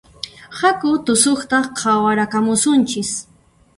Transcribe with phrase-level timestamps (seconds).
[0.61, 3.11] Haku tusuqta qhawarakamusunchis